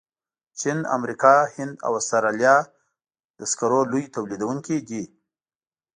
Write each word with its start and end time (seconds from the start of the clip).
چین، 0.59 0.79
امریکا، 0.97 1.33
هند 1.55 1.75
او 1.85 1.91
استرالیا 1.99 2.55
د 3.37 3.39
سکرو 3.51 3.79
لوی 3.91 4.03
تولیدونکي 4.15 4.77
دي. 4.87 5.03